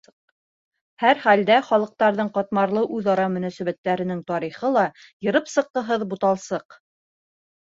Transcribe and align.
Һәр 1.01 1.19
хәлдә, 1.25 1.57
халыҡтарҙың 1.67 2.31
ҡатмарлы 2.37 2.83
үҙ-ара 3.01 3.27
мөнәсәбәттәренең 3.35 4.25
тарихы 4.33 4.73
ла 4.79 4.87
йырып 5.29 5.53
сыҡҡыһыҙ 5.59 6.09
буталсыҡ. 6.15 6.81